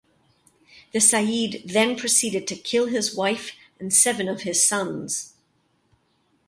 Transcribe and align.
The 0.93 0.99
Sayyid 0.99 1.61
then 1.69 1.95
proceeded 1.95 2.47
to 2.47 2.55
kill 2.55 2.87
his 2.87 3.13
wife 3.15 3.51
and 3.79 3.93
seven 3.93 4.27
of 4.27 4.41
his 4.41 4.67
sons. 4.67 5.35